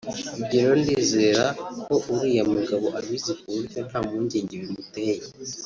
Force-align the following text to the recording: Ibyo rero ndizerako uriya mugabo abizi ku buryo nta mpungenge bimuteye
Ibyo 0.39 0.53
rero 0.61 0.73
ndizerako 0.81 1.93
uriya 2.13 2.43
mugabo 2.53 2.87
abizi 2.99 3.31
ku 3.39 3.47
buryo 3.55 3.79
nta 3.87 3.99
mpungenge 4.05 4.53
bimuteye 4.61 5.21